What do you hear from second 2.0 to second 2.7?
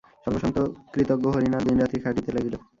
খাটিতে লাগিল।